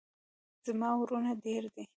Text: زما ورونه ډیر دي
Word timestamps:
زما 0.65 0.89
ورونه 0.97 1.31
ډیر 1.43 1.63
دي 1.73 1.83